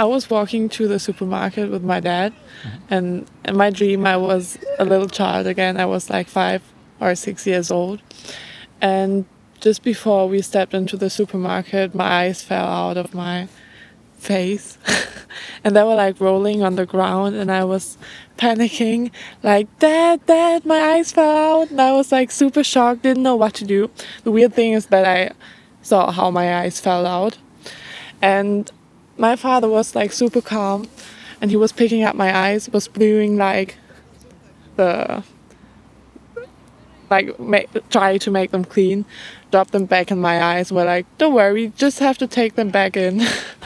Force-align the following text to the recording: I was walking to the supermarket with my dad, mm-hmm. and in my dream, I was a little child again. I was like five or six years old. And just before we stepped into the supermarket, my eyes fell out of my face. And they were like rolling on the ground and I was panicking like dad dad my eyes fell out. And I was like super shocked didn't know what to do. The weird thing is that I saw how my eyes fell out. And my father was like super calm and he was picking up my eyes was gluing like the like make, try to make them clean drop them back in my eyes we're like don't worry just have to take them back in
I 0.00 0.04
was 0.04 0.30
walking 0.30 0.70
to 0.70 0.88
the 0.88 0.98
supermarket 0.98 1.70
with 1.70 1.84
my 1.84 2.00
dad, 2.00 2.32
mm-hmm. 2.32 2.94
and 2.94 3.26
in 3.44 3.54
my 3.54 3.68
dream, 3.68 4.06
I 4.06 4.16
was 4.16 4.58
a 4.78 4.86
little 4.86 5.08
child 5.08 5.46
again. 5.46 5.76
I 5.76 5.84
was 5.84 6.08
like 6.08 6.26
five 6.26 6.62
or 7.00 7.14
six 7.14 7.46
years 7.46 7.70
old. 7.70 8.00
And 8.80 9.26
just 9.60 9.82
before 9.82 10.26
we 10.26 10.40
stepped 10.40 10.72
into 10.72 10.96
the 10.96 11.10
supermarket, 11.10 11.94
my 11.94 12.22
eyes 12.22 12.40
fell 12.40 12.66
out 12.66 12.96
of 12.96 13.12
my 13.12 13.48
face. 14.16 14.78
And 15.62 15.76
they 15.76 15.82
were 15.82 15.94
like 15.94 16.18
rolling 16.20 16.62
on 16.62 16.74
the 16.74 16.86
ground 16.86 17.36
and 17.36 17.52
I 17.52 17.64
was 17.64 17.96
panicking 18.36 19.12
like 19.42 19.66
dad 19.78 20.24
dad 20.26 20.64
my 20.64 20.80
eyes 20.92 21.12
fell 21.12 21.36
out. 21.60 21.70
And 21.70 21.80
I 21.80 21.92
was 21.92 22.10
like 22.10 22.30
super 22.30 22.64
shocked 22.64 23.02
didn't 23.02 23.22
know 23.22 23.36
what 23.36 23.54
to 23.54 23.64
do. 23.64 23.90
The 24.24 24.32
weird 24.32 24.54
thing 24.54 24.72
is 24.72 24.86
that 24.86 25.06
I 25.06 25.30
saw 25.82 26.10
how 26.10 26.30
my 26.30 26.62
eyes 26.62 26.80
fell 26.80 27.06
out. 27.06 27.38
And 28.20 28.70
my 29.20 29.36
father 29.36 29.68
was 29.68 29.94
like 29.94 30.12
super 30.12 30.40
calm 30.40 30.88
and 31.40 31.50
he 31.50 31.56
was 31.56 31.72
picking 31.72 32.02
up 32.02 32.16
my 32.16 32.34
eyes 32.36 32.70
was 32.70 32.88
gluing 32.88 33.36
like 33.36 33.76
the 34.76 35.22
like 37.10 37.38
make, 37.38 37.68
try 37.90 38.16
to 38.16 38.30
make 38.30 38.50
them 38.50 38.64
clean 38.64 39.04
drop 39.50 39.70
them 39.72 39.84
back 39.84 40.10
in 40.10 40.18
my 40.18 40.42
eyes 40.42 40.72
we're 40.72 40.84
like 40.86 41.06
don't 41.18 41.34
worry 41.34 41.70
just 41.76 41.98
have 41.98 42.16
to 42.16 42.26
take 42.26 42.54
them 42.54 42.70
back 42.70 42.96
in 42.96 43.20